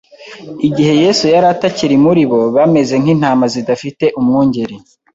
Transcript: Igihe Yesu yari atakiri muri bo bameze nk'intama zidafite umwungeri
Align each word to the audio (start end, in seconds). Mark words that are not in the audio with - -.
Igihe 0.67 0.93
Yesu 1.03 1.23
yari 1.33 1.47
atakiri 1.53 1.95
muri 2.05 2.21
bo 2.29 2.39
bameze 2.55 2.93
nk'intama 3.01 3.45
zidafite 3.53 4.05
umwungeri 4.19 4.75